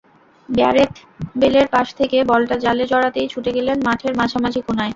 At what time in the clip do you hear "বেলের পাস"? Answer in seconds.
1.35-1.87